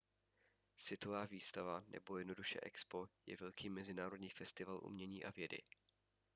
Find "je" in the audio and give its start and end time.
3.25-3.37